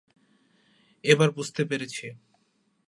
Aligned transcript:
এবার 1.03 1.29
বুঝতে 1.31 1.61
পেরেছি। 1.65 2.05